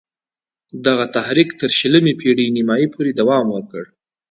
[0.85, 3.83] دغه تحریک تر شلمې پېړۍ نیمايی پوري دوام وکړ.